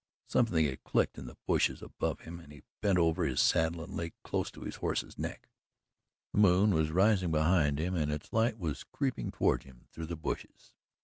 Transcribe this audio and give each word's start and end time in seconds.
Something 0.25 0.65
had 0.65 0.83
clicked 0.83 1.19
in 1.19 1.27
the 1.27 1.37
bushes 1.45 1.83
above 1.83 2.21
him 2.21 2.39
and 2.39 2.51
he 2.51 2.63
bent 2.81 2.97
over 2.97 3.23
his 3.23 3.39
saddle 3.39 3.83
and 3.83 3.95
lay 3.95 4.13
close 4.23 4.49
to 4.49 4.61
his 4.61 4.77
horse's 4.77 5.19
neck. 5.19 5.47
The 6.33 6.39
moon 6.39 6.73
was 6.73 6.89
rising 6.89 7.29
behind 7.29 7.77
him 7.77 7.93
and 7.93 8.11
its 8.11 8.33
light 8.33 8.57
was 8.57 8.83
creeping 8.83 9.29
toward 9.29 9.61
him 9.61 9.85
through 9.91 10.07
the 10.07 10.15
bushes. 10.15 10.73